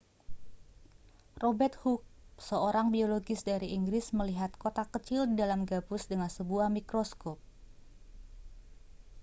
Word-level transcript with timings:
robert 1.41 1.75
hooke 1.85 2.09
seorang 2.47 2.87
biologis 2.95 3.39
dari 3.49 3.67
inggris 3.77 4.05
melihat 4.19 4.49
kotak 4.63 4.87
kecil 4.95 5.21
di 5.29 5.35
dalam 5.41 5.61
gabus 5.69 6.01
dengan 6.11 6.29
sebuah 6.37 6.67
mikroskop 6.77 7.37